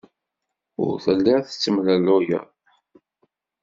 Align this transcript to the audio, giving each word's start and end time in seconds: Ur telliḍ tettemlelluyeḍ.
Ur 0.83 0.93
telliḍ 1.03 1.41
tettemlelluyeḍ. 1.45 2.47